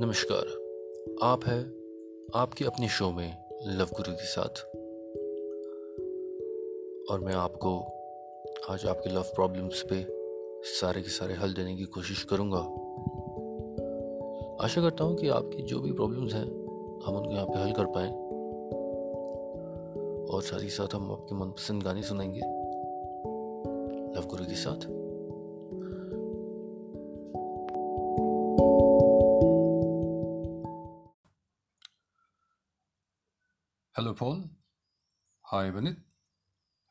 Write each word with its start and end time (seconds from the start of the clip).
नमस्कार। 0.00 0.44
आप 1.22 1.44
है 1.44 1.62
आपके 2.34 2.64
अपने 2.64 2.88
शो 2.88 3.10
में 3.10 3.44
लव 3.66 3.84
गुरु 3.84 4.12
के 4.12 4.24
साथ। 4.24 4.60
और 7.10 7.20
मैं 7.20 7.34
आपको 7.34 7.80
आज 8.68 8.86
आपके 8.86 9.10
लव 9.10 9.22
प्रॉब्लम्स 9.22 9.84
पे 9.92 10.06
सारे 10.64 11.02
के 11.02 11.08
सारे 11.08 11.34
हल 11.34 11.54
देने 11.54 11.76
की 11.76 11.84
कोशिश 11.84 12.24
करूँगा। 12.24 12.58
आशा 14.64 14.80
करता 14.80 15.04
हूँ 15.04 15.16
कि 15.16 15.28
आपकी 15.28 15.62
जो 15.62 15.80
भी 15.80 15.92
प्रॉब्लम्स 15.92 16.34
हैं, 16.34 16.46
हम 17.06 17.16
उनको 17.16 17.32
यहाँ 17.32 17.46
पे 17.46 17.58
हल 17.58 17.72
कर 17.72 17.86
पाए। 17.86 18.10
और 20.34 20.42
साथ 20.42 20.62
ही 20.62 20.68
साथ 20.68 20.94
हम 20.94 21.12
आपके 21.12 21.34
मनपसंद 21.34 21.82
गाने 21.82 22.02
सुनाएँगे। 22.02 22.40
लव 24.20 24.26
गुरु 24.26 24.44
के 24.44 24.54
साथ। 24.54 25.05
Hello, 33.96 34.12
Paul. 34.12 34.50
Hi, 35.50 35.70
Vinit. 35.70 35.96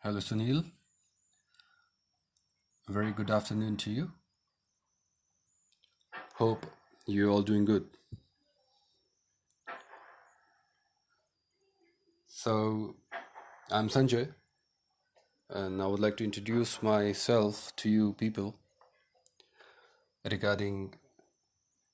Hello, 0.02 0.20
Sunil. 0.20 0.64
Very 2.90 3.12
good 3.12 3.30
afternoon 3.30 3.78
to 3.84 3.92
you. 3.92 4.12
Hope 6.38 6.66
you're 7.06 7.30
all 7.30 7.44
doing 7.44 7.64
good. 7.64 7.86
So, 12.26 12.96
I'm 13.70 13.88
Sanjay, 13.88 14.34
and 15.52 15.84
I 15.84 15.86
would 15.86 16.00
like 16.00 16.18
to 16.18 16.24
introduce 16.24 16.82
myself 16.82 17.72
to 17.76 17.88
you 17.88 18.14
people 18.14 18.56
regarding 20.32 20.96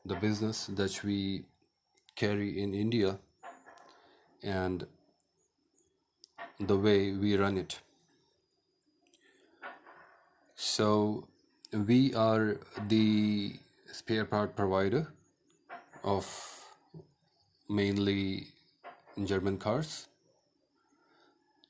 the 0.05 0.15
business 0.15 0.67
that 0.67 1.03
we 1.03 1.43
carry 2.15 2.63
in 2.63 2.73
India 2.73 3.19
and 4.41 4.87
the 6.67 6.77
way 6.77 7.11
we 7.11 7.35
run 7.35 7.57
it. 7.57 7.79
So, 10.55 11.27
we 11.73 12.13
are 12.13 12.57
the 12.87 13.55
spare 13.91 14.25
part 14.25 14.55
provider 14.55 15.07
of 16.03 16.27
mainly 17.67 18.47
German 19.23 19.57
cars 19.57 20.07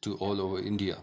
to 0.02 0.16
all 0.16 0.42
over 0.42 0.60
India. 0.60 0.98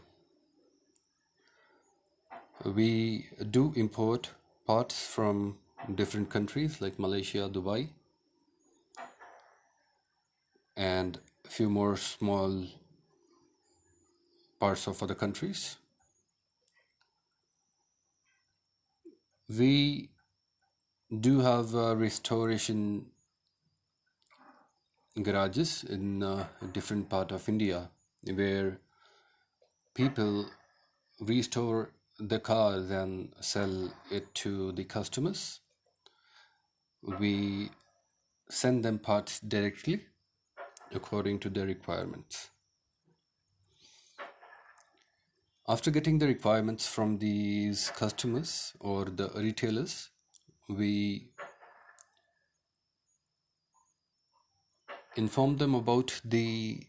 We 2.65 3.29
do 3.51 3.73
import 3.77 4.31
parts 4.67 5.07
from 5.07 5.57
different 5.95 6.29
countries 6.29 6.81
like 6.81 6.99
Malaysia, 6.99 7.49
Dubai, 7.49 7.89
and 10.77 11.19
a 11.45 11.49
few 11.49 11.71
more 11.71 11.97
small 11.97 12.67
parts 14.59 14.87
of 14.87 15.03
other 15.03 15.15
countries. 15.15 15.77
We 19.49 20.11
do 21.21 21.41
have 21.41 21.75
uh, 21.75 21.97
restoration 21.97 23.07
garages 25.23 25.85
in 25.85 26.23
uh, 26.23 26.47
different 26.73 27.09
part 27.09 27.33
of 27.33 27.49
India 27.49 27.91
where 28.23 28.79
people 29.95 30.47
restore 31.21 31.91
the 32.19 32.39
cars 32.39 32.91
and 32.91 33.33
sell 33.41 33.93
it 34.11 34.35
to 34.35 34.73
the 34.73 34.85
customers. 34.85 35.61
We 37.19 37.71
send 38.51 38.85
them 38.85 38.99
parts 38.99 39.41
directly 39.41 40.07
according 40.93 41.39
to 41.41 41.51
their 41.51 41.67
requirements. 41.67 42.51
After 45.71 45.91
getting 45.91 46.17
the 46.17 46.27
requirements 46.27 46.87
from 46.87 47.19
these 47.19 47.91
customers 47.91 48.73
or 48.81 49.05
the 49.05 49.29
retailers, 49.35 50.09
we 50.67 51.29
inform 55.17 55.59
them 55.59 55.75
about 55.75 56.19
the 56.25 56.81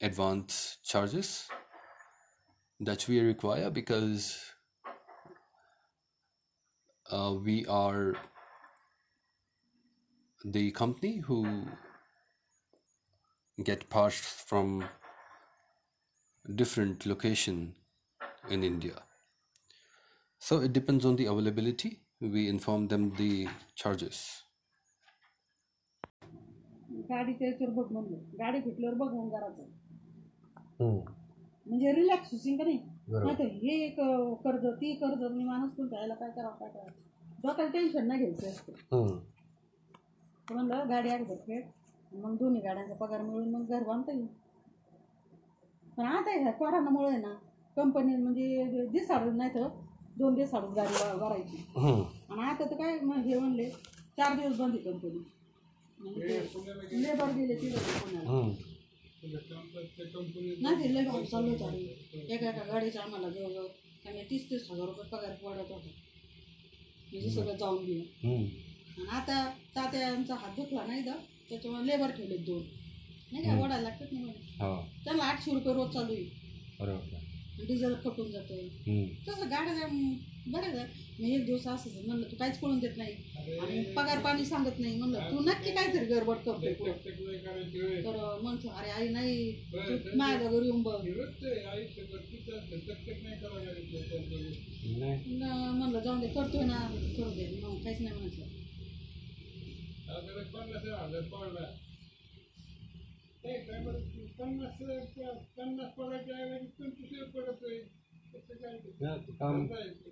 advance 0.00 0.78
charges 0.82 1.48
that 2.80 3.06
we 3.06 3.20
require 3.20 3.68
because 3.68 4.54
uh, 7.10 7.34
we 7.44 7.66
are 7.66 8.14
the 10.46 10.70
company 10.70 11.18
who 11.18 11.66
get 13.62 13.90
parts 13.90 14.16
from 14.46 14.82
different 16.56 17.06
location 17.06 17.74
in 18.50 18.62
India. 18.62 19.02
So 20.42 20.60
it 20.60 20.72
depends 20.72 21.04
on 21.04 21.16
the 21.16 21.26
availability. 21.26 22.00
We 22.20 22.48
inform 22.48 22.88
them 22.88 23.10
the 23.16 23.48
charges. 23.76 24.20
गाडीच्या 27.08 27.46
याच्यावर 27.48 27.72
बघ 27.74 27.92
म्हणलं 27.92 28.18
गाडी 28.38 28.58
भेटल्यावर 28.60 28.94
बघ 28.96 29.08
मग 29.14 29.30
घराचं 29.30 29.62
हम्म, 30.80 30.98
म्हणजे 31.66 31.92
रिलॅक्स 31.94 32.28
होशील 32.32 32.56
का 32.58 32.64
नाही 32.64 32.78
बरोबर. 33.08 33.24
नाही 33.24 33.36
तर 33.38 33.52
हे 33.56 33.74
एक 33.86 33.98
अं, 34.00 34.34
कर्ज 34.44 34.66
ती 34.80 34.92
कर्ज 35.00 35.22
मी 35.32 35.44
माणूस 35.44 35.70
पण 35.78 35.86
त्याला 35.90 36.14
काय 36.14 36.30
करावं 36.36 36.54
काय 36.58 36.68
करावं 36.68 37.40
डोक्याला 37.42 37.70
टेन्शन 37.72 38.06
नाही 38.08 38.20
घ्यायचं 38.20 38.48
असतं 38.50 38.72
हम्म, 38.92 39.18
तर 40.48 40.54
म्हणलं 40.54 40.88
गाडी 40.90 41.08
अगोदर 41.10 41.36
फेड 41.46 41.66
मग 42.12 42.36
दोन्ही 42.38 42.60
गाड्यांचा 42.62 42.94
पगार 42.94 43.22
मिळून 43.22 43.50
मग 43.54 43.68
घर 43.68 43.82
बांधता 43.84 44.12
येईल 44.12 44.26
पण 45.96 46.04
आता 46.06 46.30
ह्या 46.32 46.52
कोरोनामुळे 46.52 47.16
ना 47.18 47.32
कंपनी 47.76 48.16
म्हणजे 48.16 48.84
दिसाडून 48.92 49.36
नाही 49.36 49.50
तर 49.54 49.66
दोन 50.16 50.34
दिवसाडून 50.34 50.72
गाडी 50.74 51.18
भरायची 51.18 51.56
आणि 51.76 52.42
आता 52.42 52.64
तर 52.64 52.74
काय 52.74 52.98
मग 53.02 53.24
हे 53.26 53.38
म्हणले 53.38 53.68
चार 54.18 54.34
दिवस 54.36 54.56
बंद 54.58 54.74
आहे 54.76 54.82
कंपनी 54.82 55.18
म्हणजे 55.98 57.02
लेबर 57.02 57.30
तिथे 57.30 57.68
पुण्याला 57.70 58.28
हम्म. 58.30 58.50
नाही 59.22 60.76
ते 60.78 60.94
लय 60.94 61.04
भाऊ 61.04 61.24
चालू 61.24 61.54
चालू 61.56 61.76
एका 61.76 62.48
एका 62.48 62.62
गाडीचा 62.64 63.00
आम्हाला 63.02 63.28
जवळजवळ 63.28 63.66
त्यांनी 64.04 64.22
तीस 64.30 64.48
तीस 64.50 64.66
हजार 64.70 64.86
रुपये 64.86 65.04
पगार 65.10 65.34
पडत 65.34 65.70
होता. 65.70 65.88
म्हणजे 67.12 67.30
सगळं 67.30 67.56
जाऊन 67.56 67.84
गेलं. 67.84 68.02
आणि 68.24 69.06
आता 69.10 69.44
तात्यांचा 69.76 70.34
हात 70.34 70.56
दुखला 70.56 70.84
नाही 70.86 71.02
का 71.02 71.14
त्याच्यामुळे 71.48 71.86
लेबर 71.86 72.10
ठेवले 72.10 72.36
दोन. 72.38 72.62
नाही 73.32 73.44
का 73.44 73.50
ओढायला 73.60 73.82
लागतात 73.82 74.12
नाही 74.12 74.24
म्हणे 74.24 74.56
हा, 74.58 74.80
त्याला 75.04 75.22
आठशे 75.24 75.52
रुपये 75.52 75.72
रोज 75.74 75.92
चालू 75.92 76.12
आहे. 76.12 76.24
बरोबर. 76.80 77.18
डिझेल 77.66 77.94
खपून 78.04 78.30
जातं 78.30 78.54
हम्म, 78.86 79.04
तसं 79.28 79.50
गाड्या 79.50 79.86
बरं 80.46 80.70
का 80.70 80.84
मी 81.20 81.34
एक 81.34 81.44
दिवस 81.46 81.66
असंच 81.66 82.04
म्हणलं 82.06 82.30
तू 82.30 82.36
काहीच 82.36 82.58
कळून 82.60 82.78
देत 82.78 82.96
नाही. 82.96 83.12
आणि 83.60 83.82
पगार 83.94 84.18
पाणी 84.18 84.44
सांगत 84.44 84.78
नाही. 84.78 84.96
म्हणलं 84.96 85.18
तू 85.30 85.40
नक्की 85.40 85.70
काहीतरी 85.70 86.04
गडबड 86.04 86.36
करतोय 86.36 86.72
पुढं 86.74 86.92
तर 88.04 88.38
म्हणतो 88.42 88.68
अरे 88.68 88.90
आई 88.90 89.08
नाही. 89.08 89.52
तू 89.72 90.16
माझ्या 90.16 90.50
घरी 90.50 90.64
येऊन 90.64 90.82
बघ. 90.82 90.94
नाही. 94.98 95.36
न- 95.36 95.70
म्हणलं 95.74 95.98
जाऊन 96.00 96.20
दे 96.20 96.26
करतोय 96.26 96.64
ना 96.64 96.80
करू 97.16 97.30
दे. 97.30 97.46
मग 97.62 97.82
काहीच 97.84 98.00
नाही 98.00 98.14
म्हणायचं. 98.14 98.60
हा, 109.04 109.16
ते? 109.16 109.32
काम. 109.32 109.66
तो? 109.66 110.10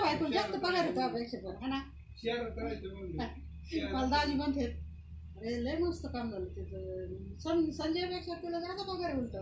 बायको 0.00 0.28
जास्त 0.32 0.56
पगार 0.56 0.74
आहे 0.74 0.94
त्यापेक्षा 0.94 1.38
पण 1.38 1.56
हा 1.56 1.66
ना? 1.68 1.78
मला 3.92 4.06
दाजी 4.06 4.34
म्हणते 4.34 4.64
अरे 5.36 5.64
लय 5.64 5.76
मस्त 5.78 6.06
काम 6.06 6.30
झालं 6.30 6.44
त्याचं. 6.44 7.36
सं 7.38 7.70
संजयपेक्षा 7.70 8.34
तुला 8.34 8.60
जास्त 8.60 8.88
पगार 8.88 9.16
उलट. 9.16 9.36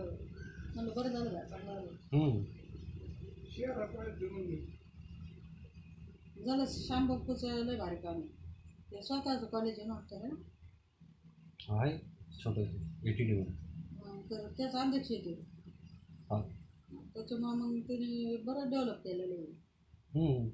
म्हणलं 0.75 0.93
बरं 0.95 1.09
झालं 1.09 1.47
चांगलं 1.47 1.73
झालं. 1.73 1.91
हम्म, 4.31 4.71
झालं 6.41 6.65
श्याम 6.67 7.07
बाप्पूचं 7.07 7.63
लय 7.65 7.75
भारी 7.77 7.95
काम 7.95 8.15
आहे. 8.15 8.27
ते 8.91 9.01
स्वतःचं 9.03 9.45
कॉलेज 9.45 9.79
आहे 9.79 9.87
नव्हतं 9.87 10.27
ना? 10.27 10.35
आहे 11.75 11.97
छोटं 12.37 12.61
एटीट्यूड 13.07 13.47
मग 13.97 14.21
तर 14.31 14.47
त्याचा 14.57 14.81
अध्यक्ष 14.81 15.11
येते 15.11 15.33
हा. 16.29 16.41
त्याच्यामुळे 17.13 17.55
मग 17.57 17.79
त्याने 17.87 18.35
बरं 18.45 18.69
डेव्हलप 18.69 19.03
केलेलं 19.03 19.33
आहे 19.35 19.45
हम्म. 20.15 20.49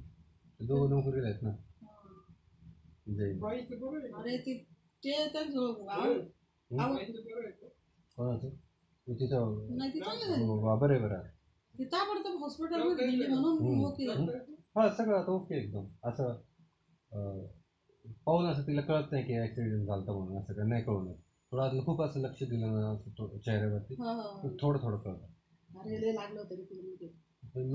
दोघं 0.59 0.89
नोकरीला 0.89 1.27
आहेत 1.27 1.43
ना. 1.43 1.49
हा. 1.49 1.95
अरे 4.13 4.37
ते 4.37 4.53
ते 5.03 5.11
त्यांचं 5.33 5.73
कोणाचं? 8.17 8.49
तिथं 9.07 9.77
नाही 9.77 9.91
ती 9.91 9.99
चांगली 9.99 10.25
झाली 10.25 10.43
हो, 10.43 10.75
बरं 10.77 10.93
आहे 10.93 11.01
बरं. 11.01 11.21
ती 11.75 11.85
ताबडतोब 11.85 12.39
हॉस्पिटलमध्ये 12.41 13.05
नेली 13.07 13.27
म्हणून 13.27 13.57
हम्म. 13.59 14.55
हा 14.77 14.89
सगळं 14.89 15.17
आता 15.17 15.31
ओके 15.31 15.55
एकदम 15.57 15.85
असं 16.03 16.29
अं, 17.11 17.45
पाहून 18.25 18.45
असं 18.45 18.61
तिला 18.67 18.81
कळत 18.81 19.11
नाही 19.11 19.23
की 19.23 19.37
ऍक्सिडेंट 19.37 19.85
झाला 19.87 20.11
म्हणून 20.11 20.37
असं 20.37 20.53
काय 20.53 20.65
नाही 20.65 20.83
कळून 20.83 21.11
थोडं 21.51 21.63
आतलं 21.63 21.83
खूप 21.85 22.01
असं 22.01 22.19
लक्ष 22.19 22.43
दिलं 22.43 22.71
ना 22.71 22.89
असं 22.89 23.37
चेहऱ्यावरती 23.37 23.93
हा, 23.93 24.11
हा, 24.11 24.21
हा. 24.21 24.47
थोडं 24.61 24.79
थोडं 24.81 24.97
कळतं 24.97 25.79
अरे 25.79 26.01
लय 26.01 26.11
लागलं 26.11 26.39
होतं 26.39 26.55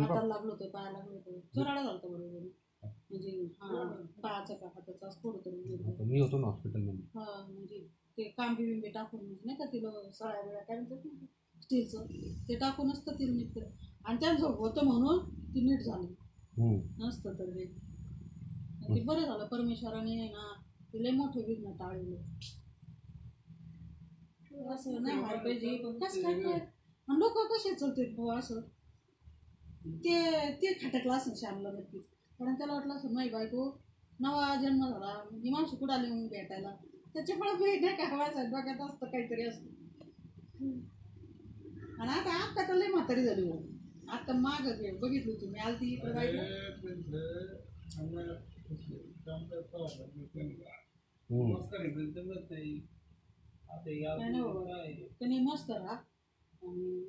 हाताला 0.02 0.26
लागलं 0.26 0.52
होतं 0.52 0.64
लागलं 0.74 1.14
होतं 1.14 1.40
चुराडा 1.54 1.82
झालं 1.82 1.92
होतं 1.92 2.12
बरोबर 2.12 2.46
म्हणजे 2.82 3.30
हा 3.60 3.84
पायाचा 4.22 4.54
का 4.54 4.66
हाताचा. 4.66 5.06
आता 5.06 6.04
मी 6.04 6.20
होतो 6.20 6.38
ना 6.38 6.46
हॉस्पिटलमध्ये 6.46 7.04
हा 7.14 7.42
म्हणजे 7.48 7.86
ते 8.18 8.28
कांबी 8.28 8.64
बिंबी 8.66 8.88
टाकून 8.88 9.20
म्हणजे 9.20 9.44
नाही 9.44 9.56
का 9.56 9.64
तिला 9.64 9.90
सळ्या 10.12 10.40
वेळा 10.40 10.60
काय 10.60 10.76
म्हणतात 10.76 11.62
स्टीलचं 11.62 12.04
ते 12.48 12.54
टाकूनच 12.54 13.06
तर 13.06 13.12
तिला 13.12 13.32
नीट 13.32 13.54
केलं 13.54 13.66
आणि 14.04 14.18
त्यांचं 14.20 14.46
होतं 14.46 14.84
म्हणून 14.84 15.24
ती 15.54 15.60
नीट 15.60 15.80
झाली. 15.80 16.06
हो. 16.52 16.68
नसतं 16.98 17.34
तर 17.34 17.50
ते. 17.50 17.64
ते 18.84 19.00
बरं 19.02 19.24
झालं 19.24 19.46
परमेश्वराने 19.46 20.18
आहे 20.18 20.28
ना 20.28 20.52
ते 20.92 21.02
लय 21.02 21.10
मोठं 21.10 21.44
विघ्न 21.46 21.72
टाळले. 21.72 22.16
असं 24.66 25.02
नाही 25.02 25.18
व्हायला 25.18 25.42
पाहिजे. 25.42 25.76
पण 25.76 25.98
कसं 25.98 26.22
काय 26.22 26.52
आणि 27.08 27.18
लोक 27.18 27.38
कसे 27.52 27.74
चलते 27.74 28.04
बुवा 28.14 28.38
असं? 28.38 28.60
ते 30.04 30.14
ते 30.52 30.72
खटकलं 30.74 31.12
असं 31.12 31.34
श्यामला 31.34 31.70
नक्कीच 31.70 32.02
कारण 32.38 32.54
त्याला 32.54 32.72
वाटलं 32.74 32.94
असं 32.94 33.14
नाही 33.14 33.28
बायको 33.30 33.64
नवा 34.20 34.54
जन्म 34.62 34.84
झाला. 34.84 35.12
ही 35.34 35.50
माणसं 35.50 35.76
कुठं 35.76 35.92
आली 35.92 36.06
म्हणून 36.08 36.26
भेटायला? 36.28 36.74
त्याच्यामुळे 37.14 37.52
भेट 37.54 37.82
नाही 37.82 37.96
का 37.96 38.14
व्हायचं 38.14 38.50
डोक्यात 38.50 38.80
असतं 38.82 39.06
काहीतरी 39.06 39.42
असतं 39.42 39.70
आणि 41.98 42.10
आता 42.10 42.30
आता 42.34 42.68
तर 42.68 42.74
लय 42.74 42.86
म्हातारी 42.86 43.24
झाली 43.24 43.42
म्हणून 43.44 43.71
आता 44.12 44.32
माग 44.38 44.66
बघितली 45.00 45.48
मी. 45.48 45.58
आलती 45.58 45.92
इकडे 45.92 46.12
नाही 55.20 55.38
मस्त 55.40 55.70
राहा. 55.70 55.94
आणि 56.62 57.04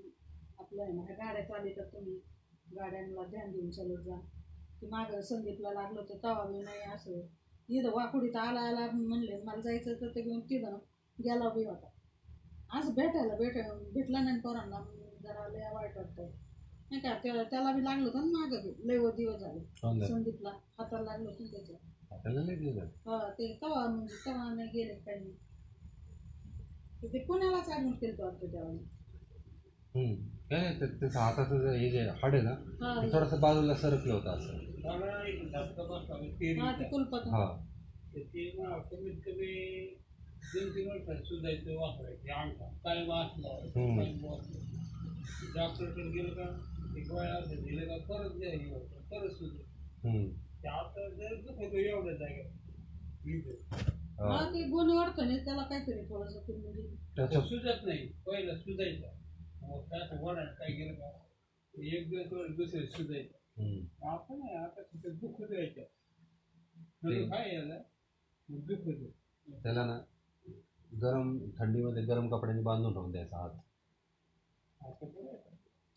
आपलं 0.60 0.82
आहे 0.84 0.92
ना 0.94 1.02
ह्या 1.02 1.16
गाड्या 1.16 1.44
चालितात 1.46 1.86
तुम्ही 1.94 2.16
गाड्यांना 2.76 3.24
ध्यान 3.24 3.52
देऊन 3.52 3.70
चालत 3.72 4.04
जा. 4.06 4.18
ते 4.82 4.88
मागं 4.88 5.22
संदीपला 5.22 5.72
लागलं 5.74 6.00
होतं 6.00 6.18
तवा 6.24 6.44
बी 6.46 6.62
नाही 6.62 6.82
असं. 6.94 7.22
इथं 7.70 7.90
वाकुडीत 7.90 8.36
आला 8.36 8.62
आला 8.62 8.90
म्हणले 8.92 9.42
मला 9.44 9.62
जायचं 9.62 10.02
तर 10.02 10.10
ते 10.16 10.22
घेऊन 10.22 10.40
तिथं 10.40 10.78
गेला 11.18 11.50
बी 11.50 11.64
होता. 11.64 11.90
असं 12.80 12.94
भेटायला 12.94 13.36
भेट 13.36 13.58
भेटला 13.94 14.22
नाही 14.22 14.40
पोरांना 14.40 14.80
जरा 15.24 15.48
लय 15.48 15.70
वाईट 15.74 15.98
वाटतं 15.98 16.30
नाही 16.94 17.02
का 17.02 17.14
त्या- 17.24 17.44
त्याला 17.50 17.72
बी 17.72 17.84
लागलं 17.84 18.04
होतं 18.04 18.32
ना 18.32 18.40
मागं 18.40 18.62
बी. 18.64 18.88
लय 18.88 18.98
व 18.98 19.10
दिवस 19.12 19.40
झाले. 19.40 19.60
संदीपला. 20.08 20.50
हाताला 20.50 21.04
लागलं 21.04 21.30
होतं 21.30 21.44
ना 21.44 21.52
त्याच्या. 21.52 21.78
दिलं 22.56 22.86
हा 23.06 23.30
ते 23.30 23.60
तवा 23.62 23.88
म्हणजे 23.88 24.16
तवा 24.26 24.54
नाही 24.54 24.70
गेले 24.74 24.94
काही. 24.94 25.32
तर 27.02 27.08
ते 27.08 27.20
पुण्यालाच 27.20 27.70
ॲडमिट 27.70 28.00
केलं 28.00 28.12
होतं 28.14 28.24
वाटतं 28.24 28.48
तेव्हा 28.48 28.70
हम्म. 29.96 30.14
काय 30.50 30.62
नाही 30.62 30.80
ते- 30.82 31.00
त्याचं 31.00 31.20
हाताचं 31.20 31.62
जे- 31.62 31.80
हे 31.80 31.90
जे 31.92 32.00
हाड 32.10 32.34
आहे 32.34 32.44
ना 32.44 32.52
हा. 32.52 33.02
ते 33.02 33.14
थोडंसं 33.14 33.40
बाजूला 33.42 33.76
सरकलं 33.76 34.14
होतं 34.14 34.30
असं. 34.30 34.54
हा 36.60 36.72
ते 36.80 36.84
हा. 37.30 37.46
कमीत 38.78 39.22
कमी 39.26 39.86
दोन 40.56 40.70
तीन 40.70 40.88
वर्षात 40.88 41.68
वापरायचे. 41.68 42.28
काय 42.84 43.06
वाचलं? 43.08 43.50
हम्म. 43.50 44.02
डॉक्टरकडे 45.56 46.10
गेलं 46.10 46.30
का? 46.30 46.73
एक 46.98 47.12
दिलं 47.64 47.88
का 47.88 47.98
परत 48.06 48.32
हे 48.44 48.70
होतं 48.70 49.02
परत 49.02 49.32
सुधार 49.32 50.08
हम्म. 50.08 50.28
ते 50.64 50.68
आता 50.68 51.10
जर 51.10 51.36
एवढ्या. 51.76 52.16
हा. 54.20 54.46
ते 54.46 54.70
त्याला 55.46 55.64
काहीतरी 55.64 56.02
थोडंसं 56.10 56.60
म्हणजे 56.60 56.82
नाही 57.86 58.08
पहिलं 58.26 58.58
सुजायचं 58.58 59.08
मग 59.62 59.82
त्याचं 59.90 60.22
वडात 60.22 60.48
काय 60.48 60.72
गेलं 60.72 60.94
का 60.94 61.12
एक 61.74 62.10
दिवस 62.10 62.34
वर 62.34 62.48
दुसरे 62.48 62.86
सुजायचं 62.88 63.62
हम्म. 63.62 64.08
आता 64.08 64.36
नाही 64.36 64.56
आता 64.56 64.82
तिथं 64.82 65.16
दुखत 65.16 65.52
यायचं 65.52 65.82
म्हणजे 67.04 67.30
काय 67.30 67.54
यायला 67.56 67.78
दुखत 68.50 69.04
त्याला 69.48 69.86
ना 69.86 70.00
गरम 71.02 71.50
थंडीमध्ये 71.60 72.04
गरम 72.04 72.28
कपड्याने 72.30 72.62
बांधून 72.62 72.94
ठेवून 72.94 73.12
द्यायचा 73.12 73.38
हात. 73.38 73.52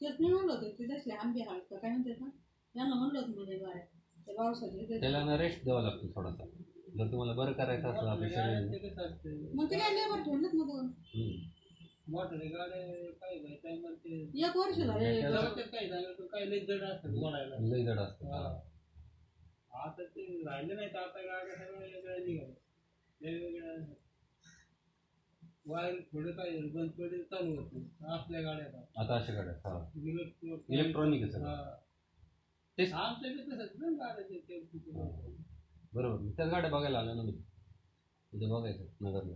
तेच 0.01 0.17
मी 0.21 0.29
म्हणलं 0.29 0.53
होतं 0.53 0.71
ते 0.79 0.87
तसले 0.89 1.15
आंबे 1.15 1.43
का 1.43 1.77
काय 1.77 1.91
म्हणतात 1.91 2.21
ना 2.21 2.29
त्यांना 2.75 2.95
म्हणलं 2.95 3.19
होतं 3.19 3.33
म्हणजे 3.33 3.57
बाय 3.57 3.79
ते 4.27 4.35
पावसाचे 4.35 4.99
त्याला 5.01 5.23
ना 5.25 5.37
रेस्ट 5.39 5.63
द्यावा 5.65 5.81
लागतो 5.83 6.09
थोडासा 6.15 6.45
जर 6.97 7.11
तुम्हाला 7.13 7.33
बरं 7.35 7.53
करायचं 7.55 7.89
असलं 7.89 8.11
आपल्या 8.11 8.29
शरीराने 8.31 8.73
ते 8.73 8.89
कसं 8.89 9.03
असतं 9.03 9.57
मग 9.57 9.71
ते 9.71 9.79
काय 9.79 9.95
लेबर 9.95 10.23
ठेवलेत 10.23 10.55
ना 10.55 10.65
दोन 10.65 10.87
हम्म. 11.15 11.37
गाड्या 12.09 12.79
काय 13.13 13.39
काय 13.39 13.55
काय 13.55 13.77
म्हणते 13.77 14.21
एक 14.41 14.57
वर्ष 14.57 14.77
झाले 14.77 15.21
त्याला- 15.21 15.41
जरा 15.41 15.55
ते 15.57 15.63
काय 15.69 15.89
झालं 15.89 16.13
तर 16.19 16.27
काय 16.27 16.45
लई 16.45 16.61
जड 16.61 16.83
असतात 16.85 17.11
बोलायला 17.13 17.57
लई 17.67 17.85
जड 17.85 17.99
असतं 17.99 18.29
हा. 18.29 18.45
आता 19.81 20.05
ते 20.07 20.27
राहिले 20.45 20.75
नाही 20.75 20.89
तर 20.89 20.99
आता 20.99 21.23
गाड्या 21.23 21.55
सगळ्या 21.57 21.81
वेगळ्या 21.81 22.19
निघाल्या 22.19 22.55
वेगवेगळ्या 23.21 23.75
वायर 25.67 26.01
थोडं 26.13 26.31
काय 26.31 26.51
बंद 26.51 26.91
पडले 26.91 27.23
चालू 27.23 27.57
होते 27.57 27.89
आपल्या 28.07 28.41
गाड्या 28.41 28.67
आता. 28.67 29.15
अशा 29.17 29.35
गाड्या 29.35 29.53
हा. 29.53 29.91
इलेक्ट्रॉनिक 30.69 31.23
आहे 31.23 31.31
सगळं. 31.33 31.47
हा. 31.47 31.75
तेच. 32.79 32.93
आमच्या 32.93 33.31
बी 33.31 33.39
तसंच 33.39 33.71
ना 33.77 34.21
ते. 34.21 35.37
बरोबर. 35.95 36.31
त्याच 36.37 36.51
गाड्या 36.51 36.71
बघायला 36.71 36.99
आल्या 36.99 37.15
ना 37.15 37.23
मी. 37.23 37.33
तिथे 38.33 38.47
बघायचं 38.47 38.85
नगरला. 39.01 39.35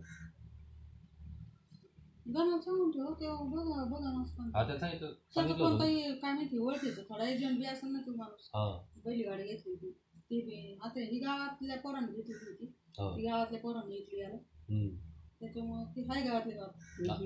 गणा 2.35 2.59
सांगून 2.61 2.91
ठेव 2.91 3.15
तेव्हा 3.15 3.43
बघा 3.43 3.85
बघा 3.85 4.21
नसतं 4.21 4.35
सांगितलं 4.35 4.67
त्याचं 4.67 5.12
सांगितलं 5.35 5.65
होतं. 5.65 5.69
कोणताही 5.69 6.15
काय 6.19 6.32
माहिती 6.32 6.59
ओळखीचं 6.59 7.03
थोडा 7.03 7.29
एजंट 7.29 7.59
बी 7.59 7.65
असेल 7.65 7.93
ना 7.93 8.00
तो 8.06 8.11
माणूस. 8.15 8.50
हा. 8.55 8.87
पहिली 9.05 9.23
गाडी 9.23 9.43
घेतली 9.43 9.73
होती. 9.73 9.91
ती 10.17 10.41
बी 10.43 10.79
आता 10.82 11.00
ही 11.00 11.19
गावातल्या 11.19 11.77
पोरांनी 11.79 12.12
घेतली 12.12 12.35
होती. 12.35 12.65
हा. 12.99 13.17
ती 13.17 13.23
गावातल्या 13.23 13.61
पोरांनी 13.61 13.97
घेतली 13.97 14.21
याला. 14.21 14.37
हम्म. 14.69 15.09
त्याच्यामुळं 15.41 15.85
ती 15.85 16.03
हाय 16.03 16.23
गावातली 16.23 16.53
गावात 16.55 17.20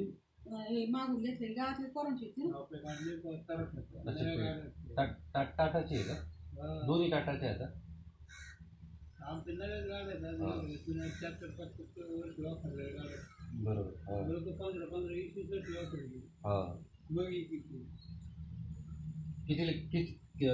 हे. 0.67 0.87
मागून 0.87 1.23
गाड्या- 4.37 4.97
टा- 4.97 5.07
टा- 5.35 5.57
टाटाची 5.59 5.95
आहे 5.95 6.05
का? 6.05 6.15
हा. 6.15 6.87
दोन्ही 6.87 7.11
टाटाचे 7.11 7.47
आहेत 7.47 7.59
का? 7.59 7.67
आमच्या 9.27 9.55
नव्याच 9.55 9.85
गाड्या 9.85 11.09
चार 11.09 11.33
चार 11.33 11.49
पाच 11.49 11.69
पाच 11.69 11.99
वर्ष 11.99 12.41
वापरलेल्या 12.41 13.03
गाड्या 13.03 13.21
बरोबर 13.65 13.91
हा. 13.91 14.27
लोक 14.29 14.43
पंधरा 14.43 14.87
पंधरा 14.87 15.13
वीस 15.13 15.37
वीस 15.37 15.51
वर्ष 15.51 15.77
वापरली 15.77 16.19
हा. 16.19 16.83
मग 17.11 17.27
ही 17.27 17.43
किती 17.43 17.85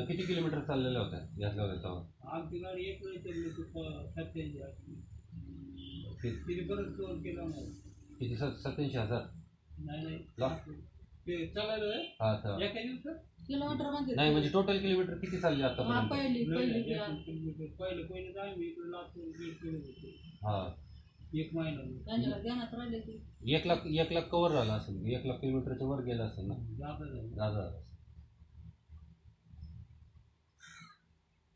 किती 0.07 0.23
किलोमीटर 0.23 0.61
चाललेल्या 0.61 1.01
होत्या 1.01 1.19
याच 1.39 1.55
गावाच्या 1.55 1.91
आमची 2.29 2.59
गाडी 2.59 2.85
एक 2.85 3.03
चालली 3.05 3.49
होती 3.49 5.03
प- 6.23 6.27
सत्याऐंशी 6.27 6.49
असली. 6.49 6.61
कि- 6.61 6.67
तिने 6.67 6.75
परत 6.75 7.23
केला 7.23 7.43
किती? 8.19 8.37
सत 8.37 8.59
सत्याऐंशी 8.59 8.99
हजार. 8.99 9.23
नाही 9.85 10.03
नाही. 10.03 10.19
लाख? 10.39 10.69
ते 11.27 11.47
चालायला 11.47 11.85
आहे? 11.85 12.05
हा 12.05 12.33
अच्छा. 12.33 12.65
एका 12.65 12.83
दिवसात? 12.83 13.15
किलोमीटरमध्ये. 13.49 14.15
नाही 14.15 14.33
म्हणजे 14.33 14.49
टोटल 14.49 14.79
किलोमीटर 14.79 15.15
किती 15.15 15.41
चालले 15.41 15.65
हा 15.65 15.71
आतापर्यंत 15.71 16.11
पहिली 16.11 16.45
पहिली 16.45 16.71
नाही, 16.71 16.85
ती 16.85 16.91
एक 16.91 17.25
किलोमीटर. 17.25 17.85
पहिले 17.85 18.03
पहिले 18.03 18.35
तर 18.35 18.39
आम्ही 18.39 18.67
इकडे 18.69 18.91
लातूर 18.91 19.25
बीड 19.25 19.55
केले 19.55 19.77
होते. 19.77 20.21
हा. 20.25 20.75
एक 21.35 21.55
महिना 21.55 21.81
त्यांच्या 22.05 22.39
ध्यानात 22.39 22.75
राहिले 22.75 23.01
ती 23.01 23.55
एक 23.55 23.67
लाख 23.67 23.77
एक 23.87 24.13
लाख 24.13 24.23
कव्हर 24.23 24.53
झाला 24.53 24.75
असेल. 24.75 25.07
एक 25.07 25.27
लाख 25.27 25.35
किलोमीटरच्या 25.35 25.87
वर 25.87 26.03
गेला 26.03 26.25
असेल 26.25 26.45
ना? 26.47 26.55
जाता 26.55 27.05
झालं. 27.05 27.31
दादा 27.31 27.61
ते 27.61 27.61
हो 27.61 27.77
का 27.77 27.77
एक 27.77 27.87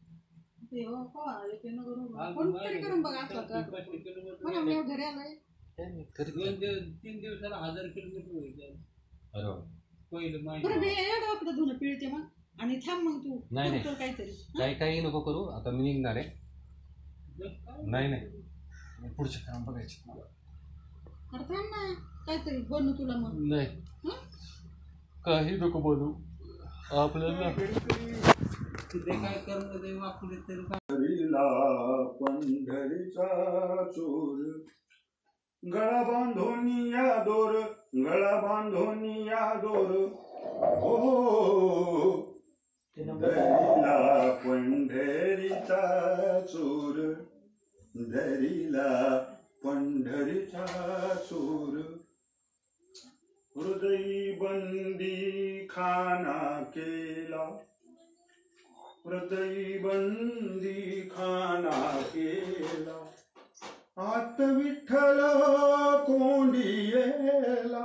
नगर 0.00 0.52
आज 0.52 0.62
कोणतरी 2.34 2.52
मागे 2.52 2.80
करून 2.80 3.02
बघा 3.02 3.20
असला 3.20 3.42
तर 3.42 3.60
घरी. 4.82 5.04
आलोय? 5.04 5.34
दोन 6.20 6.58
दिवस 6.58 6.82
तीन 7.02 7.20
दिवसाला 7.20 7.56
हजार 7.56 7.86
किलोमीटर 7.86 8.32
होईल. 8.32 8.76
पहिलं 10.12 10.44
बरं 10.44 10.80
मी 10.80 10.86
महिना 10.86 11.00
एवढं 11.00 11.26
आपलं 11.26 11.56
धुणं 11.56 11.74
पिळते 11.74 12.06
मग. 12.06 12.22
आणि 12.60 12.76
थांब 12.76 13.02
मग 13.02 13.18
तू. 13.18 13.40
नाही, 13.50 13.70
नाही. 13.70 13.82
करतो 13.82 13.94
काहीतरी. 13.98 14.30
काही 14.58 14.74
काही 14.74 15.00
नको 15.00 15.20
करू. 15.20 15.44
आता 15.44 15.70
मी 15.70 15.82
निघणार 15.82 16.16
आहे? 16.16 16.28
नाही 17.86 18.08
नाही. 18.08 18.26
पुढचे 19.08 19.38
काम 19.38 19.64
बघायचे. 19.64 20.10
अरे 20.10 21.44
थांब 21.44 21.64
ना. 21.64 21.94
काहीतरी 22.26 22.58
बनू 22.58 22.92
तुला 22.92 23.16
मग. 23.16 23.48
नाही. 23.48 23.66
हं? 24.04 24.22
काही 25.24 25.56
नको 25.56 25.80
बोलू. 25.80 26.14
आपल्याला 26.90 27.50
तिथे 28.94 29.12
काय 29.12 29.34
कर्म 29.46 29.82
ते 29.82 29.98
वाकडे 29.98 30.36
तरी 30.36 30.60
हरीला 30.72 32.02
पंढरीचा 32.02 33.26
चोर. 33.90 34.60
गळा 35.72 36.02
बांधून 36.02 36.68
या 36.68 37.24
दोर 37.24 37.52
गळा 37.96 38.40
बांधून 38.40 39.04
या 39.04 39.54
दोर. 39.54 40.08
हो, 40.78 40.96
हो, 40.96 41.40
हो, 41.40 41.94
हो. 41.94 42.22
धरिला 42.98 44.32
पंढरीचा 44.32 45.80
चोर. 46.40 47.12
धरिला 47.96 49.18
पंढरीचा 49.64 50.66
चोर. 51.14 51.78
हृदयी 53.56 54.32
बंदी 54.32 55.66
खाना 55.70 56.62
केला. 56.62 57.56
हृदयी 59.04 59.78
बंदी 59.78 61.00
खाना 61.08 61.78
केला 62.12 62.99
आत 64.02 64.40
विठ्ठल 64.40 65.18
कोंडी 66.06 66.68
येला 66.90 67.84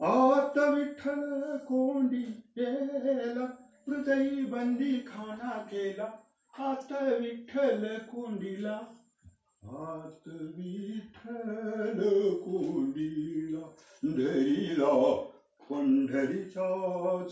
आत 0.00 0.58
विठ्ठल 0.74 1.56
कोंडी 1.68 2.22
येला 2.56 3.46
हृदयी 3.86 4.44
बंदी 4.50 4.92
खाना 5.06 5.56
केला 5.70 6.10
आत 6.54 6.92
विठ्ठल 7.20 7.86
कोंडीला 8.12 8.78
आत 9.62 10.28
विठ्ठल 10.28 11.98
कोंडीला 12.44 13.66
धरिला 14.02 14.94
पंढरीचा 15.70 16.68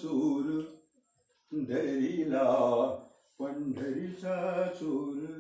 चोर 0.03 0.78
धरिला 1.53 2.45
पंढरीचा 3.39 4.67
चोर 4.69 5.38